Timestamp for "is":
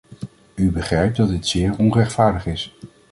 2.45-2.75